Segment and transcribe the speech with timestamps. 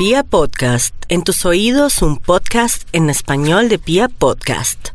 [0.00, 4.94] Pia Podcast, en tus oídos un podcast en español de Pia Podcast.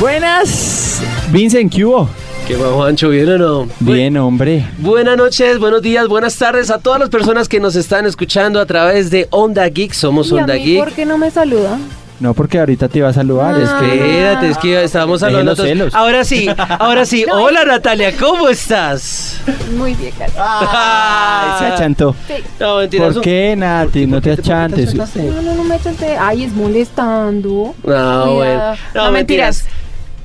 [0.00, 1.00] Buenas,
[1.30, 2.08] Vincent, ¿qué hubo?
[2.48, 3.10] ¿Qué va, Juancho?
[3.10, 3.68] ¿Bien o no?
[3.78, 4.64] Bien, hombre.
[4.78, 8.66] Buenas noches, buenos días, buenas tardes a todas las personas que nos están escuchando a
[8.66, 9.92] través de Onda Geek.
[9.92, 10.78] Somos ¿Y a Onda mí Geek.
[10.78, 11.78] por qué no me saluda?
[12.20, 13.60] No, porque ahorita te iba a saludar.
[13.60, 15.52] es que Espérate, es que estábamos hablando.
[15.52, 15.94] los celos.
[15.94, 16.48] Ahora sí,
[16.80, 17.24] ahora sí.
[17.32, 19.40] Hola Natalia, ¿cómo estás?
[19.76, 20.42] Muy bien, gracias.
[20.42, 22.16] Ay, se achantó.
[22.58, 23.08] No, mentira.
[23.10, 24.06] ¿Por qué, Nati?
[24.06, 24.94] No te achantes.
[24.94, 25.06] No,
[25.42, 26.16] no, no me chante.
[26.18, 27.48] Ay, es molestando.
[27.48, 28.34] No, Cuidado.
[28.34, 28.76] bueno.
[28.94, 29.64] No, No, mentiras.
[29.64, 29.64] mentiras.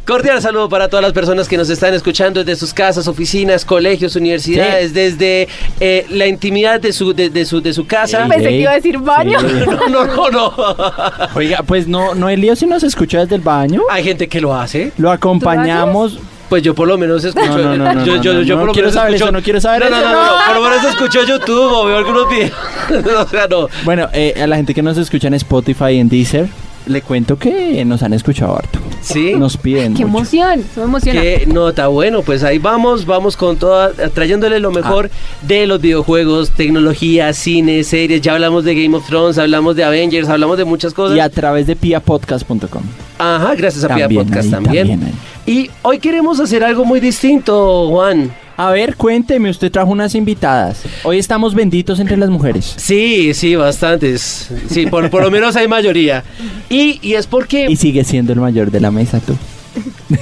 [0.05, 4.17] Cordial saludo para todas las personas que nos están escuchando desde sus casas, oficinas, colegios,
[4.17, 5.47] universidades, desde
[5.79, 8.27] eh, la intimidad de su, de, de su, de su casa.
[8.27, 9.39] Pensé que iba a decir baño.
[9.39, 9.47] Sí.
[9.93, 10.53] No, no, no, no.
[11.35, 13.81] Oiga, pues no, no hay lío si nos escucha desde el baño.
[13.89, 14.91] Hay gente que lo hace.
[14.97, 16.19] Lo acompañamos.
[16.49, 17.57] Pues yo por lo menos escucho.
[17.57, 19.13] No, no, no, no, yo, yo, no, yo no, por no lo quiero menos saber
[19.15, 19.25] escucho.
[19.25, 20.05] eso, no quiero saber no, eso.
[20.05, 22.51] No, no, no, por lo menos escucho YouTube o veo algunos videos.
[23.17, 23.69] o sea, no.
[23.85, 26.47] Bueno, eh, a la gente que nos escucha en Spotify y en Deezer,
[26.87, 28.82] le cuento que nos han escuchado harto.
[29.03, 29.33] Sí.
[29.35, 30.19] Nos piden Qué mucho.
[30.19, 30.63] emoción.
[30.75, 31.21] Me emociona.
[31.21, 35.09] Qué nota, bueno, pues ahí vamos, vamos con toda, trayéndole lo mejor
[35.41, 40.29] de los videojuegos, tecnología, cine, series, ya hablamos de Game of Thrones, hablamos de Avengers,
[40.29, 41.17] hablamos de muchas cosas.
[41.17, 42.83] Y a través de piapodcast.com.
[43.17, 44.87] Ajá, gracias a Pia También Podcast ahí, también.
[44.87, 45.13] también
[45.45, 48.31] Y hoy queremos hacer algo muy distinto, Juan.
[48.55, 50.83] A ver, cuénteme, usted trajo unas invitadas.
[51.03, 52.73] Hoy estamos benditos entre las mujeres.
[52.77, 54.49] Sí, sí, bastantes.
[54.69, 56.23] Sí, por, por lo menos hay mayoría.
[56.69, 57.65] Y, y es porque...
[57.67, 59.35] Y sigue siendo el mayor de la mesa, tú.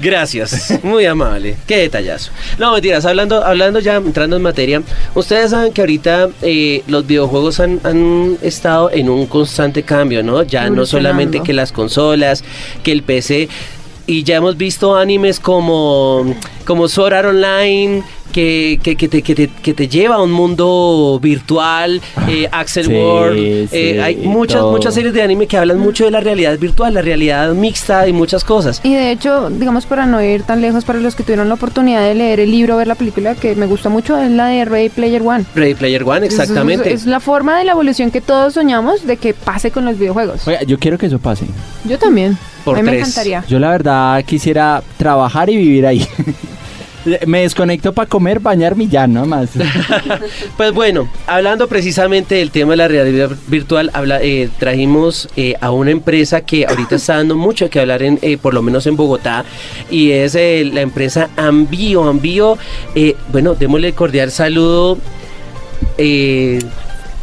[0.00, 1.56] Gracias, muy amable.
[1.66, 2.30] Qué detallazo.
[2.58, 4.82] No, mentiras, hablando, hablando ya, entrando en materia,
[5.16, 10.44] ustedes saben que ahorita eh, los videojuegos han, han estado en un constante cambio, ¿no?
[10.44, 12.44] Ya no solamente que las consolas,
[12.84, 13.48] que el PC,
[14.06, 16.34] y ya hemos visto animes como,
[16.66, 20.32] como Sword Art Online, que, que, que te, que, te, que te lleva a un
[20.32, 24.72] mundo virtual, eh, Axel Sí, World, sí, eh, hay muchas, todo.
[24.72, 28.12] muchas series de anime que hablan mucho de la realidad virtual, la realidad mixta y
[28.12, 28.80] muchas cosas.
[28.82, 32.00] Y de hecho, digamos, para no ir tan lejos, para los que tuvieron la oportunidad
[32.02, 34.88] de leer el libro, ver la película, que me gusta mucho, es la de Ready
[34.88, 35.44] Player One.
[35.54, 36.92] Ready Player One, Es- exactamente.
[36.92, 39.98] Es, es la forma de la evolución que todos soñamos de que pase con los
[39.98, 40.48] videojuegos.
[40.48, 41.44] Oiga, yo quiero que eso pase.
[41.84, 42.38] Yo también.
[42.64, 43.02] Por a mí me tres.
[43.08, 43.44] encantaría.
[43.48, 46.06] Yo la verdad quisiera trabajar y vivir ahí.
[47.26, 49.50] Me desconecto para comer, bañarme y ya, no más.
[50.56, 53.90] Pues bueno, hablando precisamente del tema de la realidad virtual,
[54.20, 58.38] eh, trajimos eh, a una empresa que ahorita está dando mucho que hablar, en, eh,
[58.38, 59.44] por lo menos en Bogotá,
[59.90, 62.04] y es la empresa Ambio.
[62.04, 62.58] Ambio,
[63.32, 64.98] bueno, démosle cordial saludo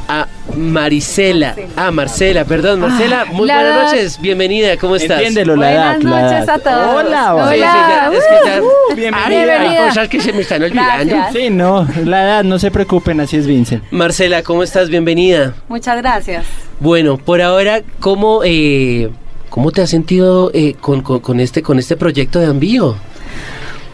[0.09, 0.27] a
[0.57, 1.55] Maricela.
[1.77, 3.83] Ah, Marcela, perdón, Marcela, muy la buenas edad.
[3.85, 5.19] noches, bienvenida, ¿cómo estás?
[5.19, 5.95] Entiéndelo, la edad.
[5.97, 6.49] Buenas la noches edad.
[6.49, 7.05] a todos.
[7.05, 7.49] Hola, Hola.
[7.51, 9.27] Sí, sí, ya, es que ya- Uh, Bienvenida.
[9.27, 9.87] Ay, hay bienvenida.
[9.87, 11.15] cosas que se me están olvidando.
[11.15, 11.33] Gracias.
[11.33, 13.83] Sí, no, la edad, no se preocupen, así es Vincent.
[13.91, 14.89] Marcela, ¿cómo estás?
[14.89, 15.53] Bienvenida.
[15.67, 16.43] Muchas gracias.
[16.79, 19.11] Bueno, por ahora, ¿cómo, eh,
[19.49, 22.95] cómo te has sentido eh, con, con- con este, con este proyecto de envío?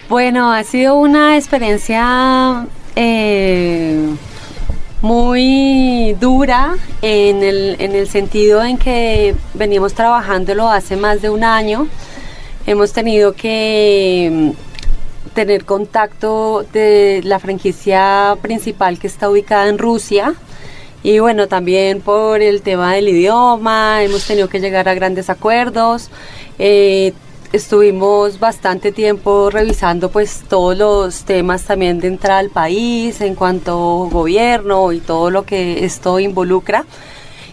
[0.07, 2.65] Bueno, ha sido una experiencia
[2.95, 3.99] eh,
[5.05, 11.43] muy dura en el, en el sentido en que venimos trabajándolo hace más de un
[11.43, 11.87] año.
[12.65, 20.33] Hemos tenido que mm, tener contacto de la franquicia principal que está ubicada en Rusia.
[21.03, 26.09] Y bueno, también por el tema del idioma, hemos tenido que llegar a grandes acuerdos.
[26.57, 27.13] Eh,
[27.55, 34.09] estuvimos bastante tiempo revisando pues todos los temas también de entrada al país en cuanto
[34.11, 36.85] gobierno y todo lo que esto involucra.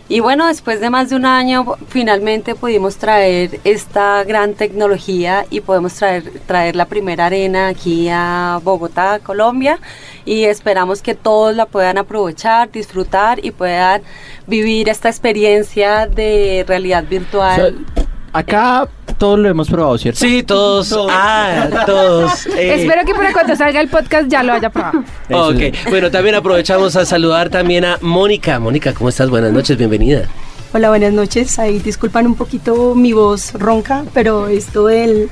[0.08, 5.60] Y bueno, después de más de un año, finalmente pudimos traer esta gran tecnología y
[5.60, 9.78] podemos traer, traer la primera arena aquí a Bogotá, Colombia.
[10.24, 14.02] Y esperamos que todos la puedan aprovechar, disfrutar y puedan
[14.46, 17.86] vivir esta experiencia de realidad virtual.
[18.32, 18.88] Acá
[19.19, 20.20] todos lo hemos probado, ¿cierto?
[20.20, 20.97] Sí, todos.
[21.10, 22.47] Ah, todos.
[22.56, 22.82] eh.
[22.82, 25.05] Espero que para cuando salga el podcast ya lo haya probado.
[25.31, 28.58] Ok, bueno, también aprovechamos a saludar también a Mónica.
[28.58, 29.31] Mónica, ¿cómo estás?
[29.31, 30.29] Buenas noches, bienvenida.
[30.73, 31.58] Hola, buenas noches.
[31.58, 35.28] Ahí disculpan un poquito mi voz ronca, pero esto del,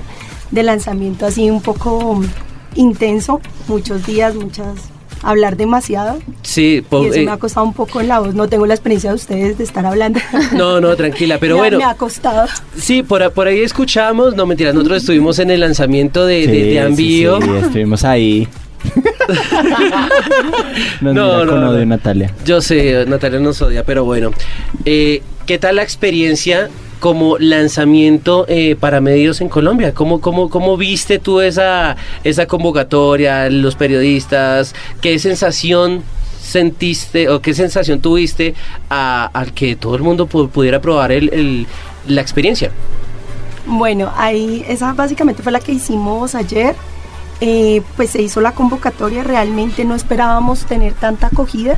[0.51, 2.21] del lanzamiento así un poco
[2.75, 4.91] intenso, muchos días, muchas
[5.23, 8.35] hablar demasiado Sí, y eso eh, me ha costado un poco en la voz.
[8.35, 10.19] No tengo la experiencia de ustedes de estar hablando.
[10.57, 11.79] no, no, tranquila, pero Me bueno.
[11.79, 12.49] me ha costado.
[12.77, 16.61] Sí, por, por ahí escuchamos, no mentira, nosotros estuvimos en el lanzamiento de, de, Sí,
[16.61, 17.41] de sí, Ambío.
[17.43, 18.49] sí, estuvimos ahí.
[21.01, 21.71] Nos No, mira no, con no.
[21.71, 22.33] odio Natalia.
[22.45, 24.31] Yo sé, Natalia nos odia, pero bueno.
[24.85, 26.69] Eh, ¿Qué tal la experiencia
[27.01, 29.93] como lanzamiento eh, para medios en Colombia.
[29.95, 34.75] ¿Cómo, cómo, cómo viste tú esa, esa convocatoria, los periodistas?
[35.01, 36.03] ¿Qué sensación
[36.41, 38.55] sentiste o qué sensación tuviste
[38.89, 41.67] al que todo el mundo pu- pudiera probar el-
[42.07, 42.71] la experiencia?
[43.67, 46.75] Bueno, ahí esa básicamente fue la que hicimos ayer.
[47.43, 51.77] Eh, pues se hizo la convocatoria, realmente no esperábamos tener tanta acogida.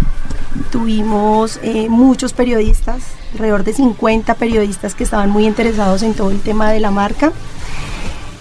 [0.70, 6.40] Tuvimos eh, muchos periodistas, alrededor de 50 periodistas que estaban muy interesados en todo el
[6.40, 7.32] tema de la marca.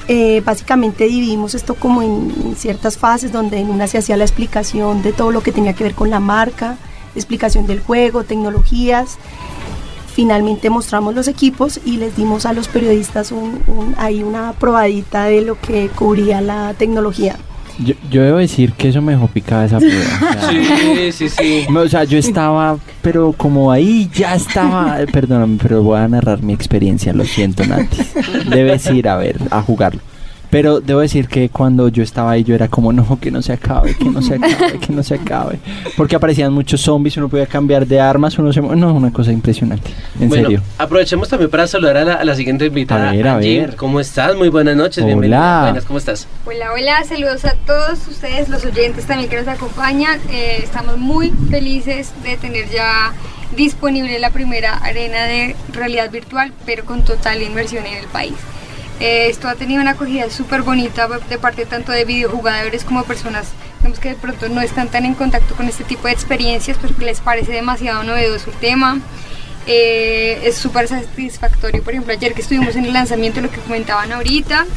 [0.07, 4.23] Eh, básicamente dividimos esto como en, en ciertas fases, donde en una se hacía la
[4.23, 6.77] explicación de todo lo que tenía que ver con la marca,
[7.15, 9.17] explicación del juego, tecnologías.
[10.13, 15.25] Finalmente mostramos los equipos y les dimos a los periodistas un, un- ahí una probadita
[15.25, 17.37] de lo que cubría la tecnología.
[17.83, 19.95] Yo, yo debo decir que eso me dejó picada esa prueba.
[20.19, 21.65] o sea, Sí, sí, sí.
[21.73, 24.97] O sea, yo estaba, pero como ahí ya estaba.
[25.11, 27.13] Perdóname, pero voy a narrar mi experiencia.
[27.13, 27.97] Lo siento, Nati.
[28.49, 30.01] Debes ir a ver, a jugarlo.
[30.51, 33.53] Pero debo decir que cuando yo estaba ahí, yo era como, no, que no se
[33.53, 35.59] acabe, que no se acabe, que no se acabe.
[35.95, 38.61] Porque aparecían muchos zombies, uno podía cambiar de armas, uno se.
[38.61, 39.89] No, una cosa impresionante.
[40.19, 40.61] En bueno, serio.
[40.77, 43.09] aprovechemos también para saludar a la, a la siguiente invitada.
[43.09, 43.75] A ver, a ver.
[43.77, 44.35] ¿Cómo estás?
[44.35, 45.07] Muy buenas noches, Hola.
[45.07, 45.61] bienvenida.
[45.63, 46.27] Buenas, ¿cómo estás?
[46.45, 50.19] Hola, hola, saludos a todos ustedes, los oyentes también que nos acompañan.
[50.29, 53.13] Eh, estamos muy felices de tener ya
[53.55, 58.33] disponible la primera arena de realidad virtual, pero con total inversión en el país.
[59.01, 63.47] Eh, esto ha tenido una acogida súper bonita de parte tanto de videojugadores como personas
[63.79, 66.95] digamos, que de pronto no están tan en contacto con este tipo de experiencias, pues
[66.95, 68.99] que les parece demasiado novedoso el tema.
[69.65, 74.11] Eh, es súper satisfactorio, por ejemplo, ayer que estuvimos en el lanzamiento, lo que comentaban
[74.11, 74.67] ahorita,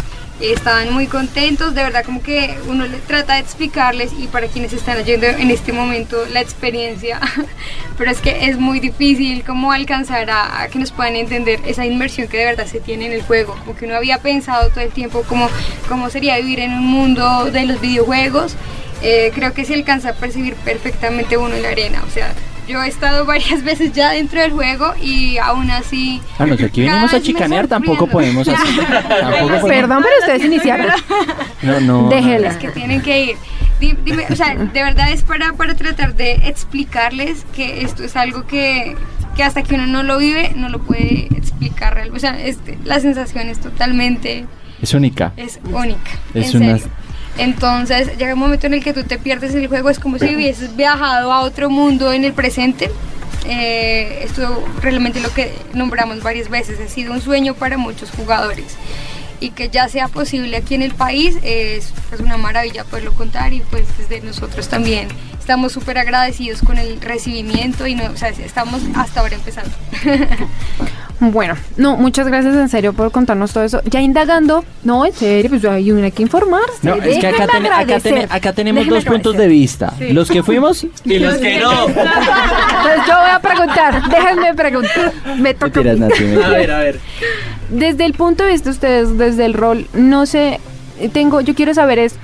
[0.41, 4.73] estaban muy contentos, de verdad como que uno le trata de explicarles y para quienes
[4.73, 7.21] están oyendo en este momento la experiencia,
[7.99, 12.29] pero es que es muy difícil como alcanzar a, que nos puedan entender esa inmersión
[12.29, 14.91] que de verdad se tiene en el juego, como que uno había pensado todo el
[14.91, 15.49] tiempo cómo,
[15.89, 18.57] cómo sería vivir en un mundo de los videojuegos,
[19.03, 22.33] eh, creo que se alcanza a percibir perfectamente uno en la arena, o sea,
[22.69, 26.21] yo he estado varias veces ya dentro del juego y aún así...
[26.39, 28.47] Ah, no aquí venimos a chicanear, tampoco podemos.
[28.47, 30.87] Tampoco podemos- Perdón, pero ustedes iniciaron.
[31.63, 32.09] No, no.
[32.11, 32.49] Déjela.
[32.51, 33.37] Es que tienen que ir.
[33.81, 38.17] Di- Dime, o sea, de verdad es para, para tratar de explicarles que esto es
[38.17, 38.95] algo que,
[39.35, 42.03] que hasta que uno no lo vive, no lo puede explicar.
[42.15, 44.45] O sea, este, la sensación es totalmente,
[44.83, 45.33] Es única.
[45.39, 46.11] es única.
[46.35, 46.93] Es en una- serio.
[47.39, 50.19] Entonces llega un momento en el que tú te pierdes en el juego, es como
[50.19, 52.91] si hubieses viajado a otro mundo en el presente.
[53.47, 58.77] Eh, esto realmente lo que nombramos varias veces, ha sido un sueño para muchos jugadores
[59.41, 63.53] y que ya sea posible aquí en el país es pues, una maravilla poderlo contar
[63.53, 65.09] y pues desde nosotros también
[65.39, 69.77] estamos súper agradecidos con el recibimiento y no, o sea, estamos hasta ahora empezando.
[71.21, 73.81] Bueno, no, muchas gracias en serio por contarnos todo eso.
[73.85, 76.73] Ya indagando, no, en serio, pues hay una que informarse.
[76.83, 79.95] No, es que acá, ten- acá, ten- acá tenemos Déjenme dos puntos de vista.
[80.11, 81.87] Los que fuimos Y los que no.
[81.89, 85.13] Entonces yo voy a preguntar, déjenme preguntar.
[85.39, 85.83] Me toca.
[85.83, 87.01] Nati, A ver, a ver.
[87.71, 90.61] Desde el punto de vista de ustedes, desde el rol, no sé,
[91.13, 92.17] tengo, yo quiero saber es,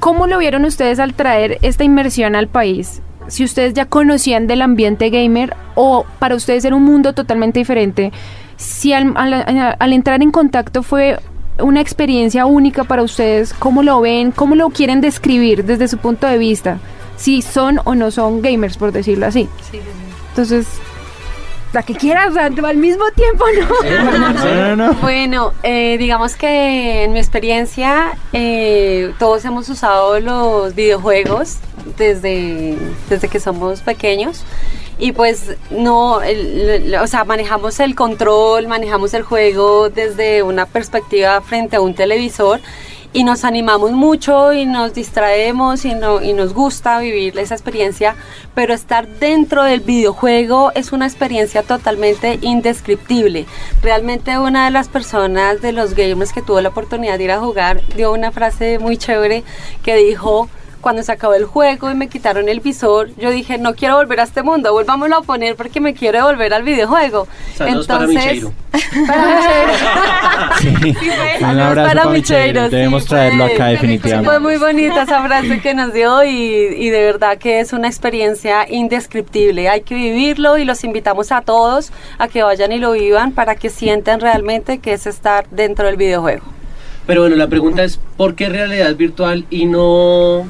[0.00, 3.00] ¿cómo lo vieron ustedes al traer esta inmersión al país?
[3.28, 8.12] Si ustedes ya conocían del ambiente gamer o para ustedes era un mundo totalmente diferente,
[8.56, 11.18] si al, al- al entrar en contacto fue
[11.58, 14.30] una experiencia única para ustedes, ¿cómo lo ven?
[14.32, 16.78] ¿Cómo lo quieren describir desde su punto de vista?
[17.16, 19.48] Si son o no son gamers, por decirlo así.
[20.30, 20.66] Entonces,
[21.72, 23.68] la que quieras, al mismo tiempo, ¿no?
[24.02, 24.94] No, no, no.
[24.94, 31.58] Bueno, eh, digamos que en mi experiencia eh, todos hemos usado los videojuegos
[31.96, 32.76] desde,
[33.08, 34.44] desde que somos pequeños
[34.98, 40.66] y pues no, el- el- o sea, manejamos el control, manejamos el juego desde una
[40.66, 42.60] perspectiva frente a un televisor
[43.12, 48.14] y nos animamos mucho y nos distraemos y, no, y nos gusta vivir esa experiencia,
[48.54, 53.46] pero estar dentro del videojuego es una experiencia totalmente indescriptible.
[53.82, 57.40] Realmente una de las personas de los gamers que tuvo la oportunidad de ir a
[57.40, 59.42] jugar dio una frase muy chévere
[59.82, 60.48] que dijo,
[60.80, 64.20] cuando se acabó el juego y me quitaron el visor, yo dije, no quiero volver
[64.20, 67.26] a este mundo, volvámoslo a poner porque me quiero volver al videojuego.
[67.54, 68.52] Saludos para Micheiro.
[70.60, 70.68] Sí.
[71.40, 72.12] Un abrazo para para Micheiro.
[72.12, 74.38] Micheiro, sí, Debemos traerlo fue- acá Fue definitivamente.
[74.40, 76.30] muy bonita esa frase que nos dio y,
[76.76, 79.68] y de verdad que es una experiencia indescriptible.
[79.68, 83.54] Hay que vivirlo y los invitamos a todos a que vayan y lo vivan para
[83.54, 86.42] que sientan realmente que es estar dentro del videojuego.
[87.06, 90.46] Pero bueno, la pregunta es, ¿por qué realidad virtual y no,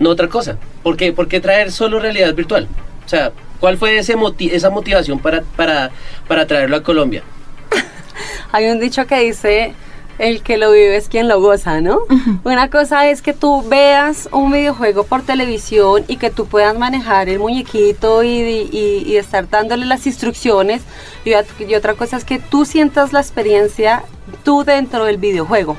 [0.00, 0.56] no otra cosa?
[0.82, 2.66] ¿Por qué, por qué traer solo realidad virtual?
[3.06, 3.30] O sea,
[3.60, 5.90] ¿cuál fue ese moti- esa motivación para, para,
[6.26, 7.22] para traerlo a Colombia?
[8.52, 9.74] Hay un dicho que dice,
[10.18, 12.00] el que lo vive es quien lo goza, ¿no?
[12.44, 17.28] Una cosa es que tú veas un videojuego por televisión y que tú puedas manejar
[17.28, 20.82] el muñequito y, y- y estar dándole las instrucciones.
[21.24, 21.32] Y,
[21.64, 24.02] y otra cosa es que tú sientas la experiencia
[24.44, 25.76] tú dentro del videojuego.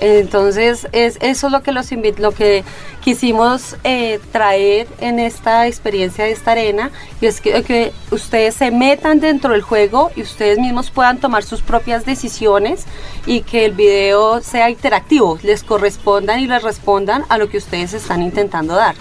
[0.00, 2.64] Entonces, es, eso es lo que, los lo que
[3.04, 6.90] quisimos eh, traer en esta experiencia de esta arena,
[7.20, 11.42] y es que, que ustedes se metan dentro del juego y ustedes mismos puedan tomar
[11.42, 12.86] sus propias decisiones
[13.26, 17.92] y que el video sea interactivo, les correspondan y les respondan a lo que ustedes
[17.92, 18.94] están intentando dar.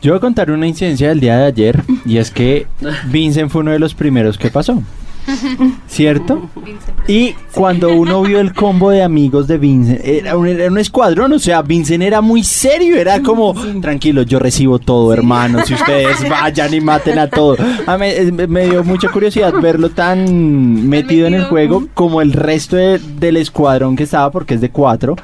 [0.00, 2.66] Yo voy a contar una incidencia del día de ayer y es que
[3.06, 4.82] Vincent fue uno de los primeros que pasó.
[5.88, 6.48] ¿Cierto?
[7.08, 11.32] Y cuando uno vio el combo de amigos de Vincent, era un, era un escuadrón,
[11.32, 16.16] o sea, Vincent era muy serio, era como, tranquilo, yo recibo todo, hermano, si ustedes
[16.30, 17.58] vayan y maten a todos.
[17.86, 22.22] A mí, eh, me, me dio mucha curiosidad verlo tan metido en el juego como
[22.22, 25.16] el resto de- del escuadrón que estaba, porque es de cuatro,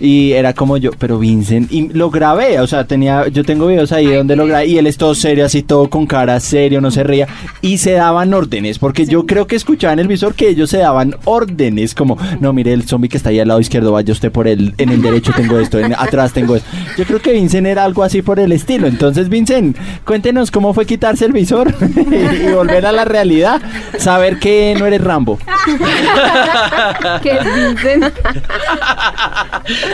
[0.00, 3.92] y era como yo, pero Vincent, y lo grabé, o sea, tenía, yo tengo videos
[3.92, 6.90] ahí donde lo grabé, y él es todo serio, así todo con cara serio, no
[6.90, 7.26] se ría,
[7.60, 10.78] y se daban órdenes, porque yo creo que escuchaba en el visor que ellos se
[10.78, 14.30] daban órdenes, como, no, mire, el zombie que está ahí al lado izquierdo, vaya usted
[14.32, 16.68] por el, en el derecho tengo esto, en, atrás tengo esto.
[16.96, 20.86] Yo creo que Vincent era algo así por el estilo, entonces Vincent, cuéntenos cómo fue
[20.86, 21.74] quitarse el visor
[22.46, 23.60] y volver a la realidad,
[23.98, 25.38] saber que no eres Rambo.
[27.22, 28.14] que es Vincent.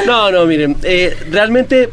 [0.07, 1.91] No, no, miren, eh, realmente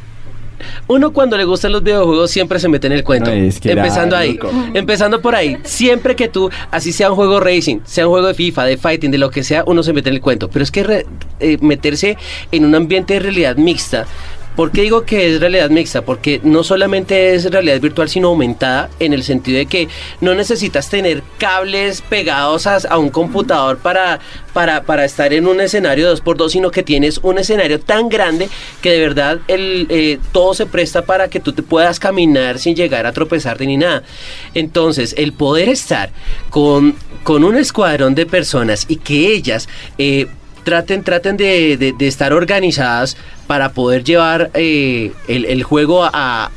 [0.87, 3.29] uno cuando le gustan los videojuegos siempre se mete en el cuento.
[3.31, 4.51] No, es que era empezando ahí, loco.
[4.73, 5.57] empezando por ahí.
[5.63, 9.11] Siempre que tú, así sea un juego racing, sea un juego de FIFA, de fighting,
[9.11, 10.49] de lo que sea, uno se mete en el cuento.
[10.49, 11.05] Pero es que re-
[11.39, 12.17] eh, meterse
[12.51, 14.05] en un ambiente de realidad mixta.
[14.55, 16.01] ¿Por qué digo que es realidad mixta?
[16.01, 19.87] Porque no solamente es realidad virtual, sino aumentada en el sentido de que
[20.19, 24.19] no necesitas tener cables pegados a, un computador para,
[24.51, 28.49] para, para estar en un escenario 2x2, sino que tienes un escenario tan grande
[28.81, 33.05] que de verdad eh, todo se presta para que tú te puedas caminar sin llegar
[33.05, 34.03] a tropezarte ni nada.
[34.53, 36.09] Entonces, el poder estar
[36.49, 39.69] con, con un escuadrón de personas y que ellas...
[39.97, 40.27] eh,
[40.69, 46.51] traten, traten de, de- de estar organizadas para poder llevar eh, el, el juego a,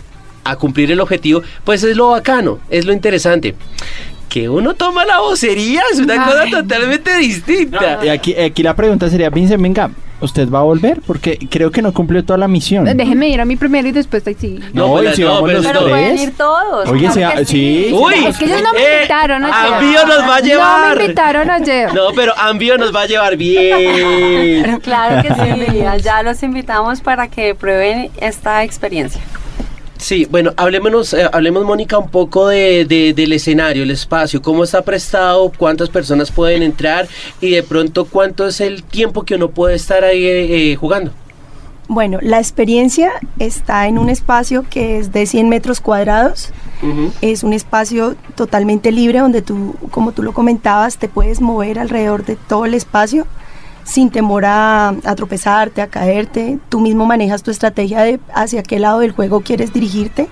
[0.44, 3.54] a cumplir el objetivo, pues es lo bacano, es lo interesante.
[4.28, 7.98] Que uno toma la vocería es una cosa totalmente distinta.
[8.04, 9.90] Y aquí, aquí la pregunta sería, Vincent, venga,
[10.22, 11.00] ¿usted va a volver?
[11.06, 12.84] Porque creo que no cumplió toda la misión.
[12.96, 14.58] Déjeme ir a mi primero y después ahí sí.
[14.72, 16.22] No, No, y pues, si no, vamos pero los pueden tres.
[16.28, 16.88] ir todos.
[16.88, 17.90] Oye, claro sí.
[17.92, 19.74] Uy, Es que ellos no me eh, invitaron ayer.
[19.74, 20.90] Ambio nos va a llevar.
[20.90, 21.94] No me invitaron ayer.
[21.94, 24.80] No, pero Ambio nos va a llevar bien.
[24.82, 29.20] Claro que sí, allá los invitamos para que prueben esta experiencia.
[30.02, 34.64] Sí, bueno, hablémonos, eh, hablemos, Mónica, un poco de, de- del escenario, el espacio, cómo
[34.64, 37.06] está prestado, cuántas personas pueden entrar
[37.40, 41.12] y de pronto cuánto es el tiempo que uno puede estar ahí eh, eh, jugando.
[41.86, 46.50] Bueno, la experiencia está en un espacio que es de 100 metros cuadrados.
[47.20, 52.24] Es un espacio totalmente libre donde tú, como tú lo comentabas, te puedes mover alrededor
[52.24, 53.24] de todo el espacio
[53.84, 56.58] sin temor a, a tropezarte, a caerte.
[56.68, 60.28] Tú mismo manejas tu estrategia de hacia qué lado del juego quieres dirigirte.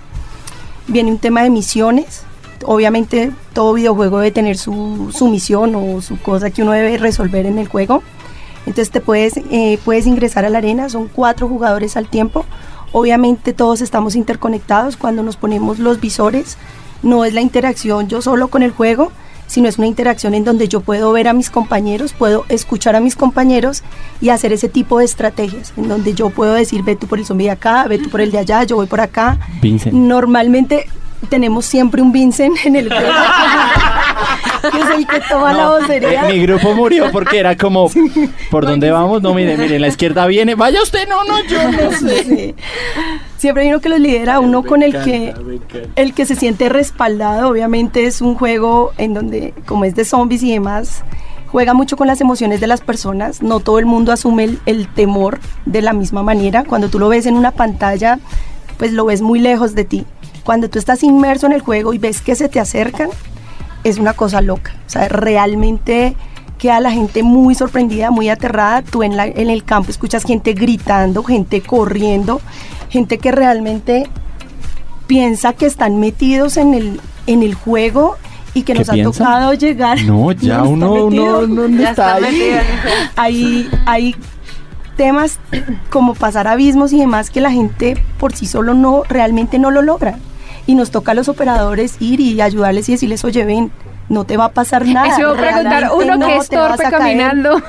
[0.87, 2.25] Viene un tema de misiones.
[2.65, 7.47] Obviamente todo videojuego debe tener su, su misión o su cosa que uno debe resolver
[7.47, 8.03] en el juego.
[8.67, 12.45] Entonces te puedes, eh, puedes ingresar a la arena, son cuatro jugadores al tiempo.
[12.93, 16.59] Obviamente todos estamos interconectados cuando nos ponemos los visores.
[17.03, 19.11] No es la interacción yo solo con el juego,
[19.51, 23.01] sino es una interacción en donde yo puedo ver a mis compañeros, puedo escuchar a
[23.01, 23.83] mis compañeros
[24.21, 27.27] y hacer ese tipo de estrategias, en donde yo puedo decir, ve tú por el
[27.27, 29.41] zombie de acá, ve tú por el de allá, yo voy por acá.
[29.61, 29.93] Vincent.
[29.93, 30.87] Normalmente
[31.29, 33.13] tenemos siempre un Vincent en el juego,
[34.73, 36.25] que es el que toma la vocería.
[36.25, 37.91] Mi grupo murió porque era como,
[38.51, 39.23] ¿por dónde vamos?
[39.23, 42.25] No, mire, mire, la izquierda viene, vaya usted, no, no, yo no sé.
[42.25, 42.55] Sí.
[43.37, 45.35] Siempre hay uno que los lidera, uno con el que
[45.97, 47.49] el que se siente respaldado.
[47.49, 51.05] Obviamente es un juego en donde, como es de zombies y demás,
[51.47, 53.43] juega mucho con las emociones de las personas.
[53.43, 56.65] No todo el mundo asume el, el temor de la misma manera.
[56.65, 58.19] Cuando tú lo ves en una pantalla,
[58.77, 60.05] pues lo ves muy lejos de ti.
[60.45, 63.09] Cuando tú estás inmerso en el juego y ves que se te acercan,
[63.85, 64.75] es una cosa loca.
[64.87, 66.17] O sea, realmente
[66.59, 68.83] queda la gente muy sorprendida, muy aterrada.
[68.83, 72.41] Tú en, la- en el campo escuchas gente gritando, gente corriendo,
[72.91, 74.09] gente que realmente
[75.07, 78.17] piensa que están metidos en el, en el juego
[78.55, 79.13] y que ¿Qué nos ha piensan?
[79.27, 80.03] tocado llegar.
[80.05, 83.43] No, ya uno, uno, uno Ya está está ahí.
[83.43, 83.79] metido.
[83.87, 84.17] hay
[85.01, 85.39] temas
[85.89, 89.81] como pasar abismos y demás que la gente por sí solo no realmente no lo
[89.81, 90.19] logra
[90.67, 93.73] y nos toca a los operadores ir y ayudarles y decirles oye ven
[94.11, 95.07] no te va a pasar nada.
[95.07, 97.63] Eso iba a preguntar uno no que es torpe caminando.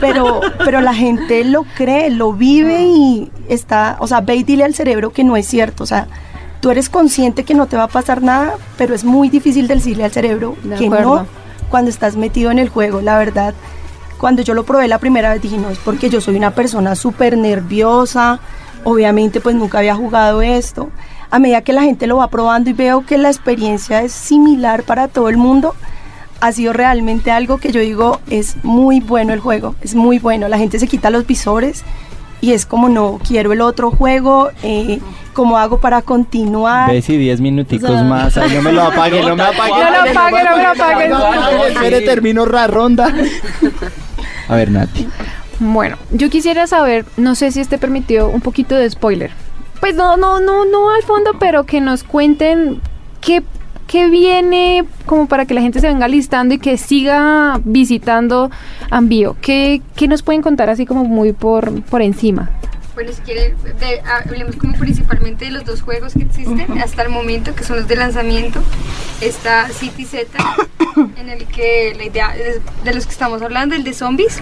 [0.00, 4.62] Pero, pero la gente lo cree, lo vive y está, o sea, ve y dile
[4.62, 6.06] al cerebro que no es cierto, o sea,
[6.60, 10.04] tú eres consciente que no te va a pasar nada, pero es muy difícil decirle
[10.04, 11.26] al cerebro De que no
[11.70, 13.52] cuando estás metido en el juego, la verdad.
[14.20, 16.94] Cuando yo lo probé la primera vez dije, no, es porque yo soy una persona
[16.94, 18.38] súper nerviosa,
[18.84, 20.90] obviamente pues nunca había jugado esto.
[21.30, 24.82] A medida que la gente lo va probando y veo que la experiencia es similar
[24.82, 25.74] para todo el mundo,
[26.40, 30.48] ha sido realmente algo que yo digo es muy bueno el juego, es muy bueno.
[30.48, 31.82] La gente se quita los visores
[32.42, 35.00] y es como no quiero el otro juego, eh,
[35.34, 36.90] ¿cómo hago para continuar?
[36.90, 38.36] Ves y 10 minuticos O sea- más.
[38.38, 39.70] Ay, no me lo apague, no me apague.
[39.70, 40.68] No lo apague, no me lo
[41.16, 41.68] apague.
[41.68, 43.14] Espere, termino la ronda.
[44.48, 45.06] A ver, Nati.
[45.58, 49.30] Bueno, yo quisiera saber, no sé si esté permitido un poquito de spoiler.
[49.80, 52.80] Pues no, no, no, no al fondo, pero que nos cuenten
[53.20, 53.42] qué,
[53.86, 58.50] qué viene como para que la gente se venga listando y que siga visitando
[58.90, 59.36] Ambío.
[59.40, 62.50] ¿Qué, qué nos pueden contar así como muy por, por encima?
[62.94, 67.08] Bueno, si quiere, de- hablemos como principalmente de los dos juegos que existen hasta el
[67.08, 68.60] momento, que son los de lanzamiento.
[69.22, 70.26] Está City Z,
[70.96, 72.34] en el que la idea
[72.84, 74.40] de los que estamos hablando, el de zombies,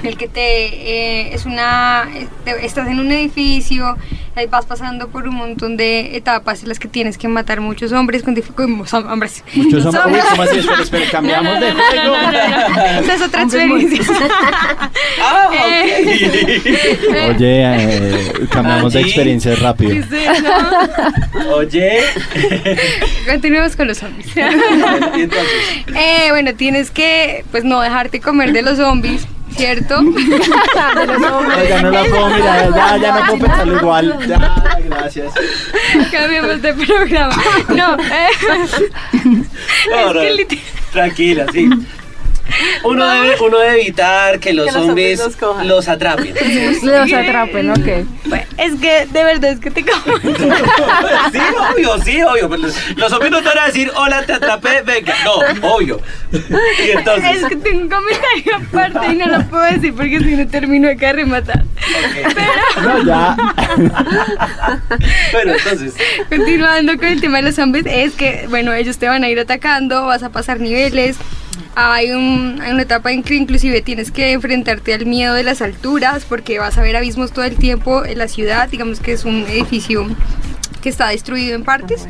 [0.00, 2.28] en el que te eh, es una eh,
[2.62, 3.96] estás en un edificio,
[4.36, 7.92] ahí vas pasando por un montón de etapas en las que tienes que matar muchos
[7.92, 10.04] hombres con dificultades, hombres, Muchos hombres.
[10.04, 10.24] Uy, Zombies.
[10.30, 10.58] ¿cómo así?
[10.58, 12.16] Espera, espera, cambiamos de juego.
[13.02, 14.04] Esa es otra experiencia.
[15.22, 20.04] Ah, Eh, Oye, eh, cambiamos de experiencia rápido.
[20.10, 21.50] sí, no.
[21.56, 22.00] Oye.
[23.28, 24.28] Continuemos con los zombies.
[24.36, 24.40] Y
[25.22, 25.50] entonces,
[25.94, 30.00] Eh, bueno, tienes que pues no dejarte comer de los zombies, ¿cierto?
[31.68, 34.18] Ya no la puedo mirar, ya, ya no puedo pensarlo igual.
[34.26, 34.54] Ya,
[34.88, 35.32] gracias.
[36.10, 37.34] Cambiamos de programa.
[37.68, 38.28] No, eh,
[40.12, 41.68] que literal- tranquila, sí.
[42.84, 45.16] Uno debe, uno debe evitar que los Que
[45.64, 46.34] los atrapen.
[46.82, 48.06] Los atrapen, ok.
[48.26, 50.18] bueno, es que de verdad es que te como.
[51.32, 51.38] Sí,
[51.72, 52.48] obvio, sí, obvio.
[52.48, 52.62] pero
[52.96, 55.14] Los, zombies no te van a decir, hola, te atrapé, venga.
[55.24, 56.00] No, obvio.
[56.32, 57.42] Y entonces.
[57.42, 60.88] Es que tengo un comentario aparte y no lo puedo decir porque si no termino
[60.88, 61.64] acá de rematar.
[61.64, 62.82] ok.
[62.82, 63.36] No, ya.
[65.32, 65.94] Bueno, entonces.
[66.28, 69.38] Continuando con el tema de los zombies, es que, bueno, ellos te van a ir
[69.38, 71.16] atacando, vas a pasar niveles.
[71.76, 75.62] Hay, un- hay una etapa en que inclusive tienes que enfrentarte al miedo de las
[75.62, 79.24] alturas porque vas a ver abismos todo el tiempo en la ciudad, digamos que es
[79.24, 80.06] un edificio
[80.82, 82.06] que está destruido en partes.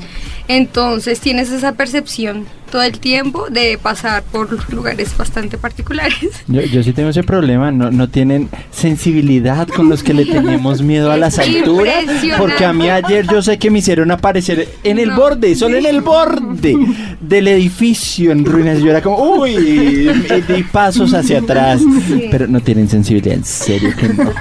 [0.48, 6.16] Entonces tienes esa percepción todo el tiempo de pasar por lugares bastante particulares.
[6.46, 10.82] Yo, yo sí tengo ese problema, no, no tienen sensibilidad con los que le tenemos
[10.82, 12.04] miedo a las alturas.
[12.38, 15.16] Porque a mí ayer yo sé que me hicieron aparecer en el No.
[15.16, 16.76] borde, solo en el borde
[17.20, 18.78] del edificio en ruinas.
[18.80, 21.80] Yo era como, uy, y di pasos hacia atrás.
[21.80, 22.28] Sí.
[22.30, 24.32] Pero no tienen sensibilidad, en serio que no.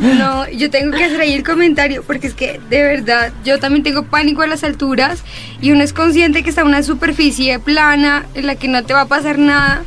[0.00, 3.82] No, yo tengo que hacer ahí el comentario porque es que de verdad yo también
[3.82, 5.22] tengo pánico a las alturas
[5.60, 8.92] y uno es consciente que está en una superficie plana en la que no te
[8.94, 9.84] va a pasar nada,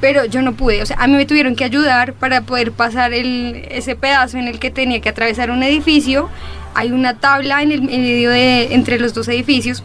[0.00, 3.12] pero yo no pude, o sea, a mí me tuvieron que ayudar para poder pasar
[3.12, 6.28] el, ese pedazo en el que tenía que atravesar un edificio.
[6.74, 9.82] Hay una tabla en el medio de entre los dos edificios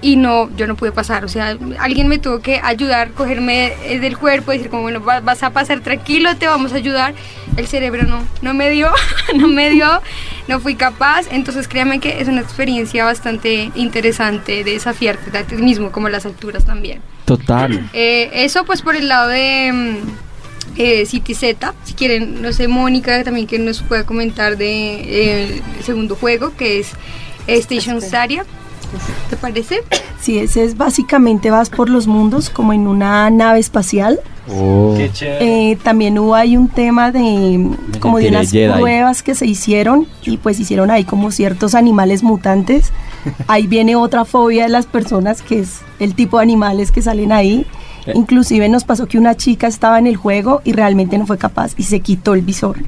[0.00, 3.98] y no, yo no pude pasar, o sea, alguien me tuvo que ayudar, cogerme eh,
[3.98, 7.14] del cuerpo, decir como, bueno, va- vas a pasar tranquilo, te vamos a ayudar.
[7.56, 8.90] El cerebro no, no me dio,
[9.34, 10.00] no me dio,
[10.46, 15.56] no fui capaz, entonces créanme que es una experiencia bastante interesante de desafiarte a ti
[15.56, 17.00] mismo, como las alturas también.
[17.24, 17.90] Total.
[17.92, 19.96] Eh, eso pues por el lado de mm,
[20.80, 24.68] eh, City Z, si quieren, no sé, Mónica también que nos pueda comentar de
[25.00, 26.92] eh, el segundo juego, que es
[27.48, 28.44] Station Staria.
[29.30, 29.80] ¿Te parece?
[30.20, 34.20] Sí, ese es básicamente vas por los mundos como en una nave espacial.
[34.50, 34.94] Oh.
[34.96, 35.72] Qué chévere.
[35.72, 37.68] Eh, también hubo ahí un tema de
[38.00, 38.72] como de unas Jedi.
[38.78, 42.92] pruebas que se hicieron y pues hicieron ahí como ciertos animales mutantes.
[43.46, 47.32] Ahí viene otra fobia de las personas que es el tipo de animales que salen
[47.32, 47.66] ahí.
[48.06, 48.12] Eh.
[48.14, 51.72] Inclusive nos pasó que una chica estaba en el juego y realmente no fue capaz
[51.76, 52.78] y se quitó el visor.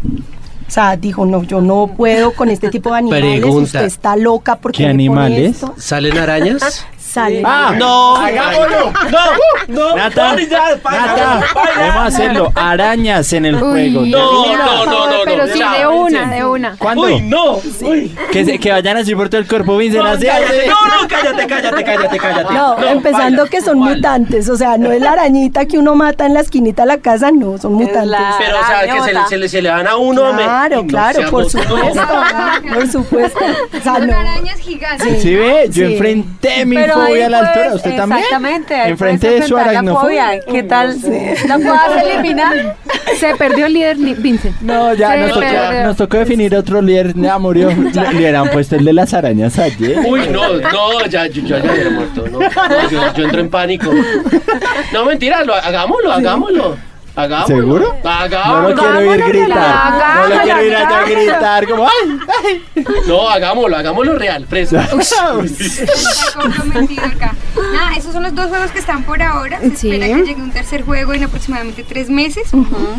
[0.71, 3.41] O sea, dijo, no, yo no puedo con este tipo de animales.
[3.41, 3.65] Pregunta.
[3.65, 5.57] Usted está loca porque ¿Qué animales?
[5.57, 5.75] esto?".
[5.77, 6.87] ¿Salen arañas?
[7.11, 7.42] Sale.
[7.44, 7.75] ¡Ah!
[7.77, 8.92] No, ¡Hagámoslo!
[9.11, 9.18] no,
[9.90, 11.42] no, Nata, no, Nata, para.
[11.77, 12.53] debemos hacerlo.
[12.55, 13.61] Arañas en el Uy,
[13.92, 14.03] juego.
[14.07, 16.77] No, no, no, no, no, Pero sí, ya, de una, de una.
[16.79, 17.03] ¿Cuándo?
[17.03, 17.57] Uy, no.
[17.81, 18.16] Uy.
[18.31, 20.05] Que, se- que vayan así por todo el cuerpo, Vincent.
[20.07, 20.44] así, así.
[20.68, 22.55] No, no, cállate, cállate, cállate, cállate.
[22.55, 23.51] No, empezando vaya.
[23.51, 26.83] que son mutantes, o sea, no es la arañita que uno mata en la esquinita
[26.83, 28.18] de la casa, no, son mutantes.
[28.38, 30.31] Pero, o sea, que se, le- se, le, se le van a uno.
[30.37, 32.01] Claro, no claro, por supuesto,
[32.73, 33.40] por supuesto.
[33.83, 34.16] Son no.
[34.16, 35.23] arañas gigantes.
[35.23, 35.66] ¿Sí ve?
[35.70, 38.19] Yo enfrenté mi Pero fobia a la Ahí altura, ¿usted también?
[38.21, 38.75] Exactamente.
[38.75, 40.27] ahí Enfrente de su aracnofobia.
[40.27, 40.41] fobia.
[40.53, 40.97] ¿Qué tal?
[41.49, 42.77] ¿La puedas eliminar?
[43.19, 44.61] Se perdió el líder Vincent.
[44.61, 45.47] No, ya nos tocó,
[45.85, 47.69] nos tocó definir otro líder, ya murió.
[47.71, 49.99] Le, le hubieran puesto el de las arañas ayer.
[50.07, 53.51] Uy, no, no, ya, yo, yo ya hubiera muerto, no, no, yo, yo entro en
[53.51, 53.91] pánico.
[54.93, 56.89] No, mentira, lo, hagámoslo, hagámoslo.
[57.16, 57.57] Hagámoslo.
[57.57, 57.96] ¿Seguro?
[58.05, 58.61] Hagámoslo.
[58.62, 60.14] No lo quiero oír Hagámoslo, gritar.
[60.16, 62.20] No lo quiero ir allá a gritar como ¡ay!
[62.44, 62.85] ¡ay!
[63.07, 64.79] No, hagámoslo, hagámoslo real, preso.
[64.79, 64.90] Está
[66.40, 67.35] comprometido acá.
[67.73, 69.61] Nada, esos son los dos juegos que están por ahora.
[69.61, 69.90] Se Sí.
[69.90, 72.51] espera que llegue un tercer juego en aproximadamente tres meses,